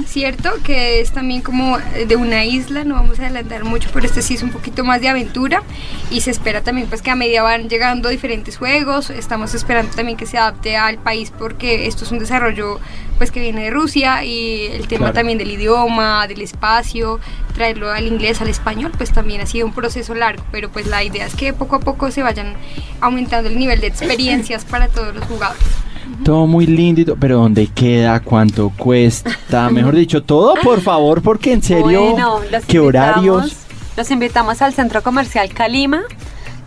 [0.08, 0.52] ¿cierto?
[0.64, 4.34] Que es también como de una isla, no vamos a adelantar mucho, pero este sí
[4.36, 5.64] es un poquito más de aventura.
[6.10, 9.10] Y se espera también pues que a medida van llegando diferentes juegos.
[9.10, 12.80] Estamos esperando también que se adapte al país porque esto es un desarrollo
[13.18, 15.14] pues que viene de Rusia y el tema Claro.
[15.14, 17.20] también del idioma, del espacio,
[17.56, 21.04] traerlo al inglés, al español, pues también ha sido un proceso largo, pero pues la
[21.04, 22.54] idea es que poco a poco se vayan
[23.00, 25.64] aumentando el nivel de experiencias para todos los jugadores.
[26.26, 28.20] Todo muy lindo, y todo, pero ¿dónde queda?
[28.20, 29.70] ¿Cuánto cuesta?
[29.72, 33.56] Mejor dicho, todo, por favor, porque en serio, Bueno, los ¿qué horarios?
[33.98, 36.02] Los invitamos al Centro Comercial Calima,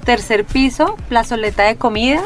[0.04, 2.24] tercer piso, plazoleta de comidas.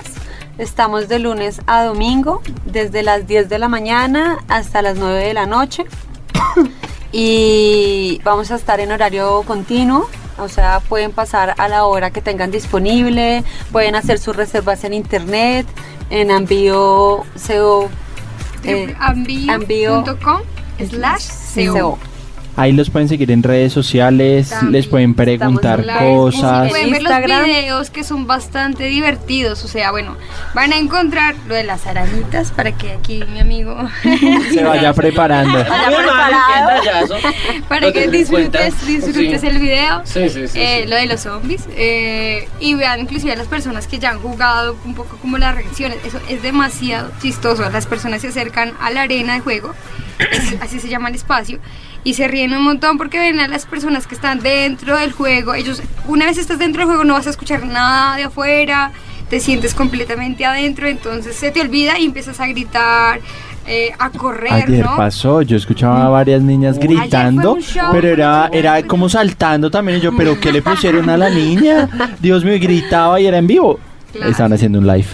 [0.59, 5.35] Estamos de lunes a domingo, desde las 10 de la mañana hasta las 9 de
[5.35, 5.85] la noche.
[7.13, 10.09] y vamos a estar en horario continuo.
[10.37, 13.43] O sea, pueden pasar a la hora que tengan disponible,
[13.73, 15.67] pueden hacer sus reservas en internet,
[16.11, 17.89] en Ambio CO.
[18.65, 20.41] eh, Ambio.com
[20.89, 21.99] slash CO.
[22.59, 26.69] Ahí los pueden seguir en redes sociales, También les pueden preguntar cosas.
[26.71, 30.17] Pueden ver los videos que son bastante divertidos, o sea, bueno,
[30.55, 33.77] van a encontrar lo de las arañitas para que aquí mi amigo
[34.53, 35.57] Se vaya preparando.
[35.57, 37.17] Vaya preparado.
[37.69, 39.47] para que disfrutes, disfrutes Sí.
[39.47, 40.01] el video.
[40.05, 40.89] Sí, sí, sí, eh, sí.
[40.91, 44.77] Lo de los zombies eh, y vean inclusive a las personas que ya han jugado
[44.85, 45.99] un poco como las reacciones.
[46.05, 47.69] Eso es demasiado chistoso.
[47.71, 49.75] Las personas se acercan a la arena de juego,
[50.19, 51.61] es- así se llama el espacio,
[52.05, 55.55] y se ríen un montón porque ven a las personas que están dentro del juego.
[55.55, 58.93] Ellos, una vez estás dentro del juego, no vas a escuchar nada de afuera,
[59.29, 63.21] te sientes completamente adentro, entonces se te olvida y empiezas a gritar.
[63.71, 64.97] eh, a correr, Ayer ¿no?
[64.97, 67.91] pasó, yo escuchaba a varias niñas gritando, show.
[67.93, 69.99] pero era, era como saltando también.
[69.99, 71.87] Y yo, ¿pero qué le pusieron a la niña?
[72.19, 73.79] Dios mío, gritaba y era en vivo.
[74.13, 74.31] Claro.
[74.31, 75.05] Estaban haciendo un live.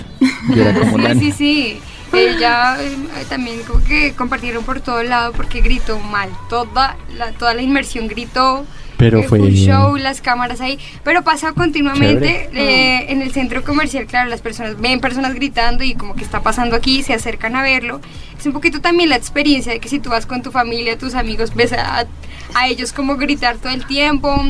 [0.54, 1.80] Yo era como Sí, sí, sí.
[2.16, 2.96] Ella eh,
[3.28, 6.28] también como que compartieron por todo lado porque gritó mal.
[6.48, 8.64] Toda la, toda la inmersión gritó.
[8.96, 10.78] Pero eh, fue- un show, las cámaras ahí.
[11.02, 15.94] Pero pasa continuamente eh, en el centro comercial, claro, las personas ven personas gritando y
[15.94, 18.00] como que está pasando aquí, se acercan a verlo.
[18.38, 21.14] Es un poquito también la experiencia de que si tú vas con tu familia, tus
[21.14, 22.06] amigos, ves a,
[22.54, 24.42] a ellos como gritar todo el tiempo.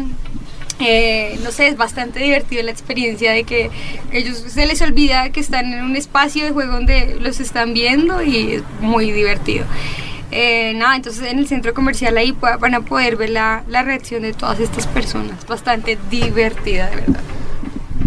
[0.80, 3.70] Eh, no sé, es bastante divertido la experiencia de que
[4.12, 8.22] ellos se les olvida que están en un espacio de juego donde los están viendo
[8.22, 9.64] y es muy divertido.
[10.32, 14.22] Eh, nada, entonces en el centro comercial ahí van a poder ver la, la reacción
[14.22, 15.46] de todas estas personas.
[15.46, 17.20] Bastante divertida, de verdad.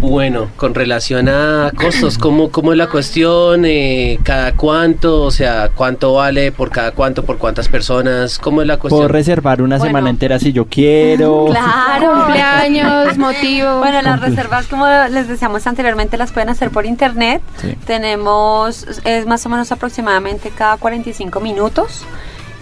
[0.00, 3.64] Bueno, con relación a costos, ¿cómo, cómo es la cuestión?
[3.64, 5.22] Eh, ¿Cada cuánto?
[5.24, 7.24] O sea, ¿cuánto vale por cada cuánto?
[7.24, 8.38] ¿Por cuántas personas?
[8.38, 9.08] ¿Cómo es la Puedo cuestión?
[9.12, 9.88] reservar una Bueno.
[9.90, 11.46] semana entera si yo quiero.
[11.58, 12.12] Claro.
[12.14, 13.78] Cumpleaños, motivo.
[13.80, 17.42] Bueno, las reservas, como les decíamos anteriormente, las pueden hacer por internet.
[17.60, 17.74] Sí.
[17.84, 22.04] Tenemos, es más o menos aproximadamente cada 45 minutos.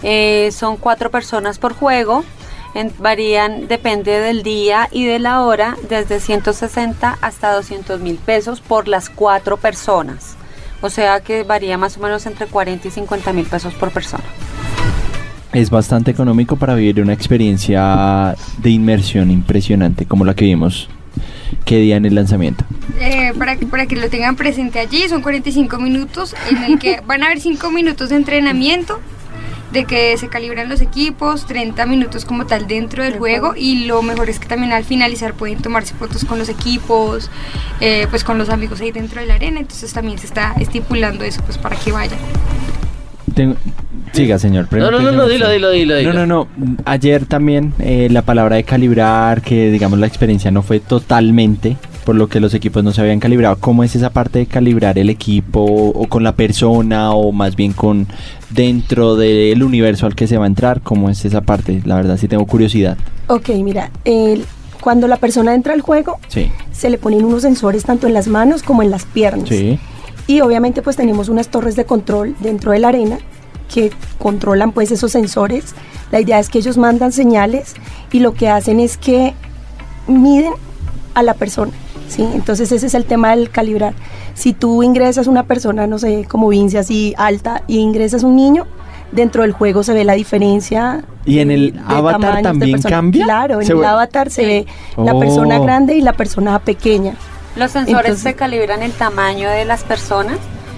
[0.01, 2.23] Eh, son cuatro personas por juego.
[2.73, 8.61] En- varían, depende del día y de la hora, desde 160 hasta 200 mil pesos
[8.61, 10.35] por las cuatro personas.
[10.81, 14.23] O sea que varía más o menos entre 40 y 50 mil pesos por persona.
[15.53, 20.87] Es bastante económico para vivir una experiencia de inmersión impresionante como la que vimos
[21.65, 22.63] que día en el lanzamiento.
[22.99, 27.01] Eh, para, que, para que lo tengan presente allí, son 45 minutos en el que
[27.07, 28.99] van a haber 5 minutos de entrenamiento,
[29.77, 34.01] de que se calibran los equipos, 30 minutos como tal dentro del juego y lo
[34.01, 37.29] mejor es que también al finalizar pueden tomarse fotos con los equipos,
[37.79, 41.23] eh, pues con los amigos ahí dentro de la arena, entonces también se está estipulando
[41.23, 42.19] eso pues para que vayan.
[43.33, 43.55] Tengo-
[44.13, 44.67] Siga, señor.
[44.71, 46.01] No, no, no, no, dilo, dilo, dilo.
[46.13, 46.47] No, no, no.
[46.85, 52.15] Ayer también eh, la palabra de calibrar, que digamos la experiencia no fue totalmente, por
[52.15, 53.57] lo que los equipos no se habían calibrado.
[53.59, 57.73] ¿Cómo es esa parte de calibrar el equipo o con la persona o más bien
[57.73, 58.07] con
[58.49, 60.79] dentro del universo al que se va a entrar?
[60.79, 61.81] ¿Cómo es esa parte?
[61.83, 62.97] La verdad sí tengo curiosidad.
[63.27, 64.45] Ok, mira, el-
[64.79, 66.49] cuando la persona entra al juego, Sí.
[66.71, 69.49] se le ponen unos sensores tanto en las manos como en las piernas.
[69.49, 69.77] Sí.
[70.27, 73.17] Y obviamente pues tenemos unas torres de control dentro de la arena
[73.73, 75.75] que controlan pues esos sensores.
[76.13, 77.73] La idea es que ellos mandan señales
[78.13, 79.33] y lo que hacen es que
[80.07, 80.53] miden
[81.13, 81.73] a la persona.
[82.07, 82.27] ¿Sí?
[82.33, 83.93] Entonces ese es el tema del calibrar.
[84.33, 88.65] Si tú ingresas una persona, no sé, como Vince, así alta, y ingresas un niño,
[89.11, 91.03] dentro del juego se ve la diferencia.
[91.25, 93.23] ¿Y en el avatar también cambia?
[93.25, 94.65] Claro, en Se el ve- avatar se ve
[94.97, 95.19] la Oh.
[95.19, 97.15] persona grande y la persona pequeña,
[97.55, 100.37] Los sensores Entonces- se calibran el tamaño de las personas.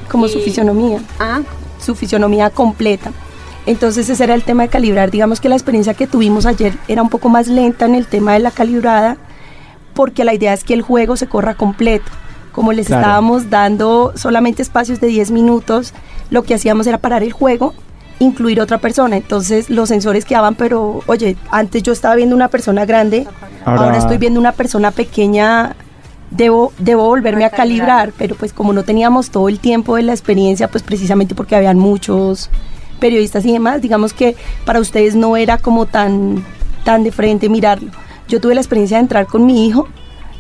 [0.10, 1.00] como y- su fisionomía.
[1.20, 1.42] Ah,
[1.80, 3.12] su fisionomía completa.
[3.68, 5.12] Entonces ese era el tema de calibrar.
[5.12, 8.34] Digamos que la experiencia que tuvimos ayer era un poco más lenta en el tema
[8.34, 9.18] de la calibrada,
[10.00, 12.10] porque la idea es que el juego se corra completo.
[12.54, 13.02] Como les Claro.
[13.02, 15.94] estábamos dando solamente espacios de 10 minutos,
[16.30, 17.74] lo que hacíamos era parar el juego,
[18.20, 19.18] incluir otra persona.
[19.18, 23.28] Entonces los sensores quedaban, pero oye, antes yo estaba viendo una persona grande,
[23.66, 25.76] Ahora- ahora, estoy viendo una persona pequeña.
[26.32, 30.14] Debo, debo volverme a calibrar, pero pues como no teníamos todo el tiempo de la
[30.14, 32.50] experiencia, pues precisamente porque habían muchos
[33.02, 36.46] periodistas y demás, digamos que para ustedes no era como tan,
[36.86, 37.92] tan de frente mirarlo.
[38.30, 39.88] Yo tuve la experiencia de entrar con mi hijo,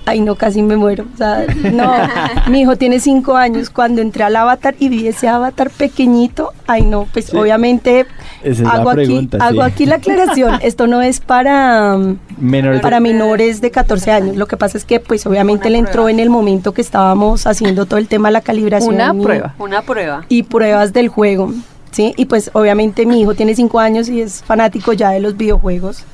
[0.05, 1.05] ay no, casi me muero.
[1.13, 1.91] O sea, no,
[2.49, 6.83] mi hijo tiene cinco años, cuando entré al avatar y vi ese avatar pequeñito, ay
[6.83, 7.37] no, pues Sí.
[7.37, 8.05] obviamente
[8.41, 11.95] Esa es la hago, pregunta, aquí, hago aquí la aclaración, esto no es para...
[11.95, 14.35] um, Menores de- menores de 14 años.
[14.37, 16.11] Lo que pasa es que, pues, obviamente Una él entró prueba.
[16.11, 18.95] en el momento que estábamos haciendo todo el tema de la calibración.
[18.95, 19.55] Una y- prueba.
[19.59, 20.25] una prueba.
[20.29, 21.51] Y pruebas del juego,
[21.91, 22.13] ¿sí?
[22.17, 26.05] Y pues, obviamente, mi hijo tiene 5 años y es fanático ya de los videojuegos.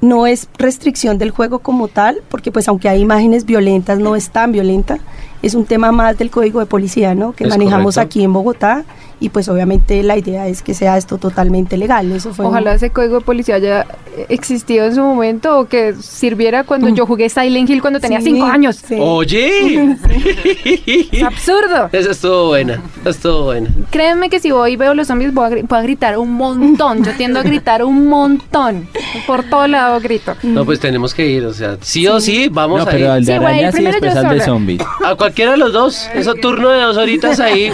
[0.00, 4.30] No es restricción del juego como tal, porque, pues, aunque hay imágenes violentas, no es
[4.30, 4.98] tan violenta.
[5.42, 7.32] Es un tema más del código de policía, ¿no?
[7.32, 8.00] Que Es manejamos correcto.
[8.18, 8.84] aquí en Bogotá.
[9.22, 12.10] Y pues, obviamente, la idea es que sea esto totalmente legal.
[12.10, 13.86] Eso fue un- Ojalá ese código de policía haya
[14.30, 18.22] existido en su momento o que sirviera cuando yo jugué Silent Hill cuando tenía Mm.
[18.22, 18.76] Sí, cinco años.
[18.76, 18.96] sí.
[18.98, 19.96] Oye.
[21.12, 21.88] Es absurdo.
[21.92, 22.82] Esa estuvo buena.
[23.02, 23.70] Esa estuvo buena.
[23.90, 26.32] Créanme que si voy y veo los zombies voy a, gri- voy a gritar un
[26.34, 27.04] montón.
[27.04, 28.88] Yo tiendo a gritar un montón.
[29.26, 30.34] Por todo lado grito.
[30.42, 31.44] No, pues tenemos que ir.
[31.44, 33.10] O sea, sí, o sí, vamos No, a pero ir.
[33.10, 34.82] al de Sí, arañas y después al de zombies.
[35.04, 36.08] A cualquiera de los dos.
[36.14, 37.70] Eso turno de dos horitas ahí.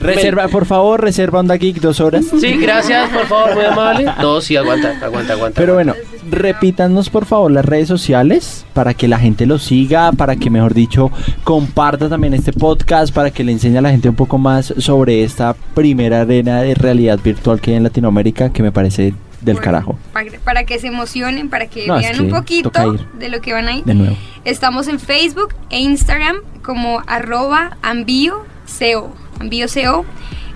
[0.00, 2.26] Reserva, por favor, reserva Onda Geek dos horas.
[2.40, 4.06] Sí, gracias, por favor, muy amable.
[4.20, 5.60] No, sí, aguanta, aguanta, aguanta.
[5.60, 5.94] Pero bueno,
[6.30, 10.74] repítanos por favor las redes sociales para que la gente lo siga, para que mejor
[10.74, 11.10] dicho
[11.44, 15.24] comparta también este podcast, para que le enseñe a la gente un poco más sobre
[15.24, 19.60] esta primera arena de realidad virtual que hay en Latinoamérica que me parece del Bueno,
[19.60, 19.98] carajo.
[20.12, 23.40] Para, para que se emocionen, para que No, es vean que un poquito de lo
[23.40, 23.82] que van ahí.
[23.84, 24.16] De nuevo.
[24.44, 29.10] Estamos en Facebook e Instagram como arroba ambio.co.
[29.40, 30.04] ambio.co.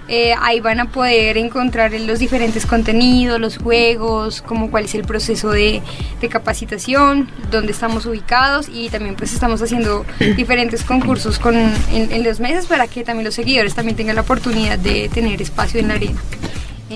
[0.06, 5.04] Eh, ahí van a poder encontrar los diferentes contenidos, los juegos, como cuál es el
[5.04, 5.80] proceso de,
[6.20, 10.04] de capacitación, dónde estamos ubicados y también pues estamos haciendo
[10.36, 14.22] diferentes concursos con, en, en los meses para que también los seguidores también tengan la
[14.22, 16.20] oportunidad de tener espacio en la arena.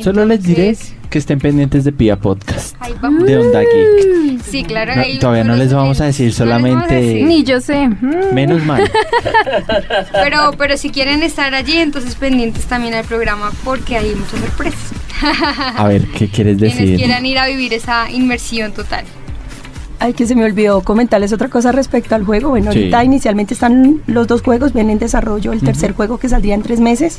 [0.02, 0.76] Solo les diré
[1.10, 2.76] que estén pendientes de Pia Podcast.
[3.00, 3.24] vamos.
[3.24, 4.42] De Onda Geek.
[4.44, 4.94] Sí, claro.
[4.94, 7.24] No, ahí todavía no les vamos a decir, no a solamente- decir.
[7.26, 7.88] Ni yo sé.
[7.88, 8.34] Mm.
[8.34, 8.88] Menos mal.
[10.12, 14.80] Pero, pero si quieren estar allí, entonces pendientes también al programa porque hay muchas sorpresas.
[15.76, 16.96] A ver, ¿qué quieres Quienes decir?
[16.96, 19.04] quieran ir a vivir esa inmersión total.
[20.00, 22.50] Ay, que se me olvidó comentarles otra cosa respecto al juego.
[22.50, 22.78] Bueno, Sí.
[22.78, 26.62] ahorita inicialmente están los dos juegos, vienen en desarrollo, el tercer juego que saldría en
[26.62, 27.18] tres meses,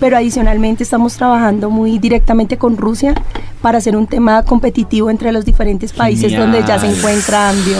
[0.00, 3.14] pero adicionalmente estamos trabajando muy directamente con Rusia
[3.62, 6.52] para hacer un tema competitivo entre los diferentes países Genial.
[6.52, 7.78] donde ya se encuentra Ambio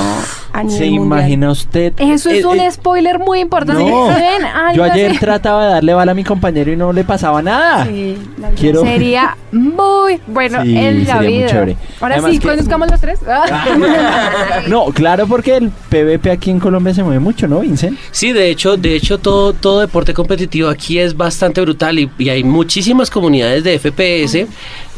[0.53, 1.05] a nivel ¿Se mundial.
[1.21, 1.93] imagina usted?
[1.99, 3.85] Eso es Eh, un eh, spoiler muy importante.
[4.75, 5.19] Yo ayer así.
[5.21, 7.85] trataba de darle bala a mi compañero y no le pasaba nada.
[7.87, 11.47] Sí, la Quiero- Sería muy bueno Sí, en la sería muy vida.
[11.49, 11.77] chévere.
[12.01, 13.21] Ahora Además sí, que- conozcamos los tres.
[14.69, 17.99] No, claro, porque el PvP aquí en Colombia se mueve mucho, ¿no, Vincent?
[18.11, 22.29] Sí, de hecho, de hecho todo, todo deporte competitivo aquí es bastante brutal y, y
[22.29, 24.47] hay muchísimas comunidades de FPS.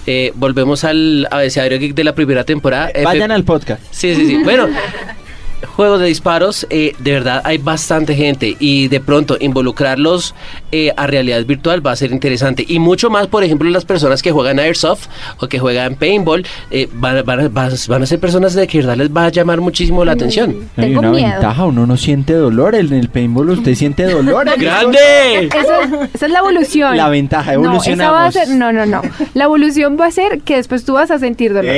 [0.06, 2.88] Eh, volvemos al abecedario geek de la primera temporada.
[2.90, 3.82] F- Vayan al podcast.
[3.90, 4.42] Sí, sí, sí.
[4.42, 4.66] Bueno,
[5.76, 10.34] juegos de disparos, eh, de verdad hay bastante gente y de pronto involucrarlos
[10.72, 12.64] eh, a realidad virtual va a ser interesante.
[12.66, 15.06] Y mucho más, por ejemplo, las personas que juegan Airsoft
[15.38, 18.78] o que juegan Paintball, eh, van, van a- van van a ser personas de que
[18.78, 20.56] verdad les va a llamar muchísimo la atención.
[20.76, 21.30] Hay Tengo una miedo.
[21.30, 22.74] ventaja, uno no siente dolor.
[22.74, 24.48] En el paintball usted siente dolor.
[24.58, 24.98] ¡Grande!
[25.46, 26.96] Esa, esa es la evolución.
[26.96, 28.34] La ventaja, No, esa va a evolucionamos.
[28.34, 29.02] ser, no, no, no.
[29.34, 31.74] La evolución va a ser que después tú vas a sentir dolor.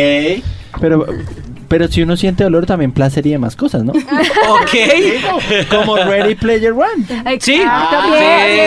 [0.81, 1.07] Pero,
[1.73, 3.95] pero si uno siente dolor, también placer y demás cosas, ¿no?
[4.51, 5.69] Ok.
[5.71, 7.07] Como Ready Player One.
[7.41, 8.25] Sí, Exacto, sí,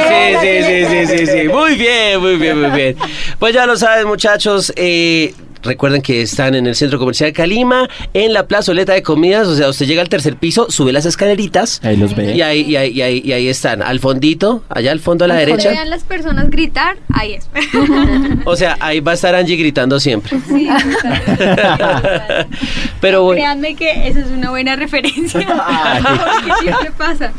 [0.10, 1.48] sí, sí, sí, sí, sí, sí, sí.
[1.48, 2.96] Muy bien, muy bien, muy bien.
[3.38, 4.74] Pues ya lo saben, muchachos.
[4.76, 9.56] eh, recuerden que están en el Centro Comercial Calima, en la plazoleta de comidas, o
[9.56, 12.36] sea, usted llega al tercer piso, sube las escaleritas Ahí los ve.
[12.36, 15.28] y ahí, y ahí, y ahí, y ahí están, al fondito, allá al fondo a
[15.28, 15.70] la derecha.
[15.70, 17.50] Vean las personas gritar, ahí es.
[18.46, 20.38] O sea, ahí va a estar Angie gritando siempre.
[20.48, 20.68] Sí.
[23.02, 23.40] Pero bueno.
[23.40, 25.40] Créanme que esa es una buena referencia.
[25.40, 27.32] Porque siempre pasa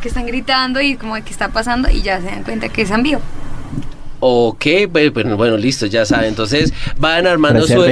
[0.00, 2.90] que están gritando y como que está pasando y ya se dan cuenta que es
[2.90, 3.20] envío.
[4.20, 6.28] Ok, pues, bueno, bueno, listo, ya saben.
[6.28, 7.84] Entonces van armando su.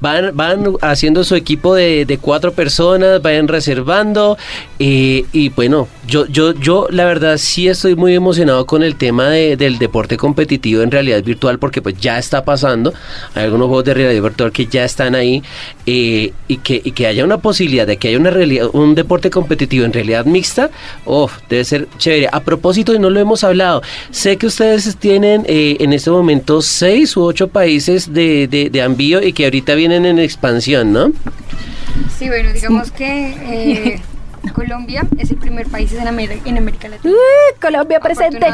[0.00, 4.36] Van, van haciendo su equipo de, de cuatro personas, vayan reservando
[4.78, 9.28] eh, y bueno, yo, yo, yo la verdad sí estoy muy emocionado con el tema
[9.28, 12.92] de- del deporte competitivo en realidad virtual porque pues ya está pasando.
[13.34, 15.42] Hay algunos juegos de realidad virtual que ya están ahí
[15.86, 19.30] eh, y que y que haya una posibilidad de que haya una realidad, un deporte
[19.30, 20.70] competitivo en realidad mixta.
[21.04, 22.28] Oh, debe ser chévere.
[22.32, 26.62] A propósito y no lo hemos hablado, sé que ustedes tienen eh, en este momento
[26.62, 31.12] seis u ocho países de, de, de envío y que ahorita vienen en expansión, ¿no?
[32.18, 34.00] Sí, bueno, digamos que eh,
[34.52, 37.14] Colombia es el primer país en, Amer- en América Latina.
[37.60, 38.46] Colombia presente.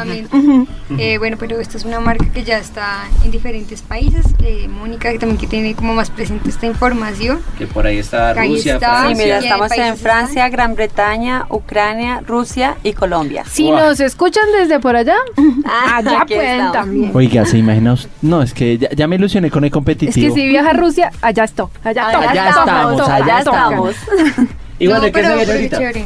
[0.97, 4.25] Eh, bueno, pero esta es una marca que ya está en diferentes países.
[4.43, 7.39] Eh, Mónica, que también que tiene como más presente esta información.
[7.57, 9.07] Que por ahí está Rusia, está.
[9.07, 13.43] Sí, mira, ¿Y de estamos en Francia, Gran Bretaña, Ucrania, Rusia y Colombia.
[13.49, 15.15] Si nos escuchan desde por allá,
[15.95, 16.73] allá Aquí pueden estamos.
[16.73, 17.11] también.
[17.13, 17.95] Oiga, ¿se imagina?
[18.21, 20.35] No, es que ya, ya me ilusioné con el Es que competitivo.
[20.35, 21.67] si viaja a Rusia, allá estoy.
[21.83, 23.95] Allá, Allá, Allá toca, estamos, allá estamos.
[24.79, 25.77] Y bueno, No, ¿qué pero, se viene pero ahorita?
[25.77, 26.05] chévere.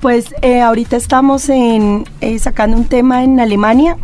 [0.00, 3.96] Pues eh, ahorita estamos en, eh, sacando un tema en Alemania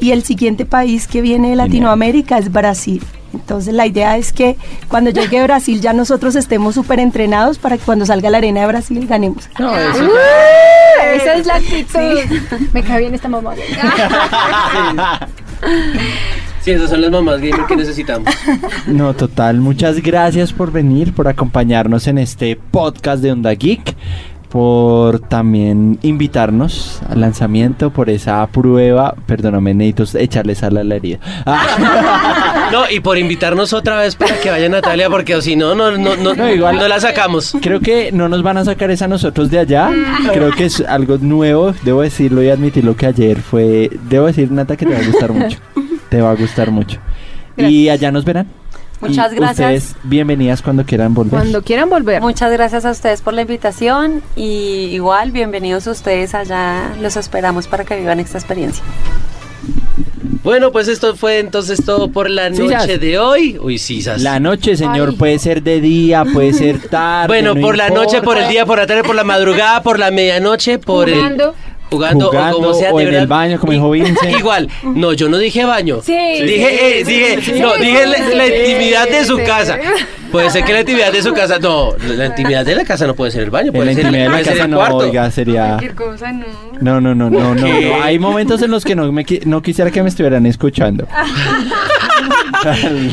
[0.00, 3.02] y el siguiente país que viene de Latinoamérica es Brasil.
[3.32, 4.56] Entonces la idea es que
[4.88, 8.66] cuando llegue Brasil ya nosotros estemos súper entrenados para que cuando salga la arena de
[8.66, 9.48] Brasil ganemos.
[9.58, 12.58] No, eso Uh, esa es la actitud.
[12.72, 13.54] Me cae bien esta mamá.
[16.68, 18.28] Sí, esas son las mamás gamer que necesitamos.
[18.86, 19.56] No, total.
[19.58, 23.94] Muchas gracias por venir, por acompañarnos en este podcast de Onda Geek,
[24.50, 29.14] por también invitarnos al lanzamiento, por esa prueba.
[29.26, 31.18] Perdóname, necesito echarle sal a la herida.
[31.46, 35.92] Ah, No, y por invitarnos otra vez para que vaya Natalia, porque si no, no,
[35.96, 37.56] no, no, No, igual- no la sacamos.
[37.62, 39.90] creo que no nos van a sacar esa nosotros de allá.
[40.34, 41.72] Creo que es algo nuevo.
[41.82, 43.90] Debo decirlo y admitirlo que ayer fue.
[44.10, 45.56] Debo decir, Nata, que te va a gustar mucho.
[46.08, 46.98] Te va a gustar mucho.
[47.56, 48.46] Y allá nos verán.
[49.00, 49.74] Muchas Y gracias.
[49.84, 51.32] Ustedes bienvenidas cuando quieran volver.
[51.38, 52.20] Cuando quieran volver.
[52.20, 56.90] Muchas gracias a ustedes por la invitación y igual bienvenidos ustedes allá.
[57.00, 58.82] Los esperamos para que vivan esta experiencia.
[60.42, 63.58] Bueno, pues esto fue entonces todo por la Sí, noche de hoy.
[63.60, 64.22] Uy, sí, sas.
[64.22, 65.16] La noche, señor, Ay.
[65.16, 67.26] puede ser de día, puede ser tarde.
[67.28, 69.98] Bueno, no por la noche, por el día, por la tarde, por la madrugada, por
[69.98, 71.54] la medianoche, por Jugando.
[71.66, 73.22] el jugando, Jugando, o como sea, o de en verdad.
[73.22, 74.30] el baño, como dijo Vince.
[74.38, 76.00] Igual, no, yo no dije baño.
[76.02, 76.12] Sí.
[76.12, 79.36] Dije, eh, dije, sí, no, sí, dije sí, la, sí, la sí, intimidad de su
[79.38, 79.42] sí.
[79.44, 79.78] casa.
[80.30, 83.14] Puede ser que la intimidad de su casa, no, la intimidad de la casa no
[83.14, 84.96] puede ser el baño, puede la ser, intimidad de la casa el no, cuarto.
[84.98, 85.66] oiga, sería...
[85.68, 86.44] Cualquier cosa, no.
[86.82, 88.02] No, no, no, no, no, no.
[88.02, 91.06] Hay momentos en los que no, me, qui- no quisiera que me estuvieran escuchando.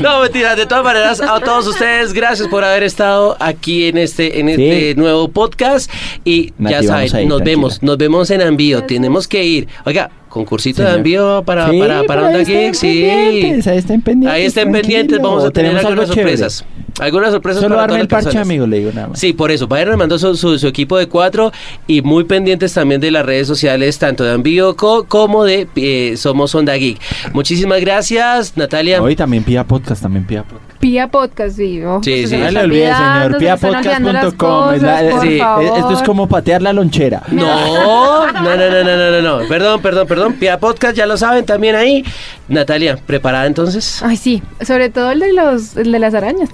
[0.02, 4.40] No, mentira, de todas maneras, a todos ustedes, gracias por haber estado aquí en este,
[4.40, 5.00] en este Sí.
[5.00, 5.92] nuevo podcast.
[6.24, 7.44] Y Nati, ya saben, nos tranquila.
[7.44, 9.68] vemos, nos vemos en envío, tenemos que ir.
[9.86, 13.04] Oiga, concursito de envío para, Sí, para, para Onda Geek, sí.
[13.08, 16.38] pendientes, ahí estén pendientes, Ahí estén pendientes, vamos a tener algunas chévere.
[16.38, 16.66] sorpresas.
[17.00, 18.48] Algunas sorpresas Solo para todas el las parche, personas.
[18.48, 19.20] amigo, le digo nada más.
[19.20, 21.52] Sí, por eso, vayan armando su, su, su equipo de cuatro
[21.88, 26.54] y muy pendientes también de las redes sociales, tanto de Ambioco como de eh, Somos
[26.54, 27.00] Onda Geek.
[27.34, 29.02] Muchísimas gracias, Natalia.
[29.02, 30.65] Hoy también pida podcast, también pida podcast.
[30.86, 31.84] Pía Podcast, sí.
[31.84, 32.38] ojo, Sí, sí.
[32.38, 33.38] No le olvide, señor.
[33.40, 34.76] Piapodcast.com.
[35.24, 35.78] sí, favor.
[35.80, 37.24] Esto es como patear la lonchera.
[37.32, 39.48] No, no, no, no, no, no, no, no.
[39.48, 40.34] Perdón, perdón, perdón.
[40.34, 42.06] Pia Podcast, ya lo saben también ahí.
[42.50, 44.04] Natalia, ¿preparada entonces?
[44.04, 44.44] Ay, sí.
[44.62, 46.50] Sobre todo el de, los, el de las arañas.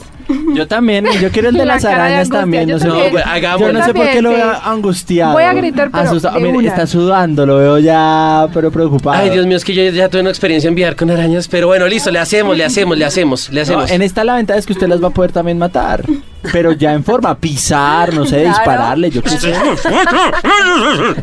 [0.56, 2.68] Yo también, yo quiero el de La las cara de arañas angustia, también.
[2.68, 3.12] yo No sé, también.
[3.12, 3.68] por- No, pues, hagámoslo.
[3.68, 4.36] yo no sé por qué También, lo sí.
[4.36, 5.34] veo angustiado.
[5.34, 6.36] Voy a gritar, pero Asustado.
[6.36, 6.68] de Mire, una.
[6.70, 9.18] está sudando, lo veo ya, pero preocupado.
[9.22, 11.68] Ay, Dios mío, es que yo ya tuve una experiencia en viajar con arañas, pero
[11.68, 13.92] bueno, listo, le hacemos, le hacemos, le hacemos, le No, hacemos.
[13.92, 16.04] en esta la ventaja es que usted las va a poder también matar.
[16.52, 18.50] Pero ya en forma, pisar, no sé, Claro.
[18.58, 19.54] dispararle, yo qué sé.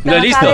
[0.05, 0.47] No, listo.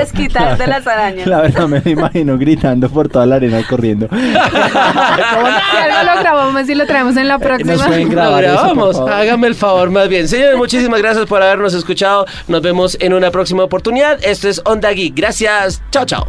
[0.58, 1.26] De las arañas.
[1.26, 4.08] La verdad me lo imagino gritando por toda la arena corriendo.
[4.10, 7.72] Si algo lo grabamos y lo traemos en la próxima.
[7.74, 9.12] Nos pueden Lo grabar eso, por grabamos, favor.
[9.12, 10.28] hágame el favor más bien.
[10.28, 12.24] Señores, muchísimas gracias por habernos escuchado.
[12.48, 14.18] Nos vemos en una próxima oportunidad.
[14.24, 15.14] Esto es Onda Geek.
[15.14, 15.82] Gracias.
[15.90, 16.26] Chao, chao.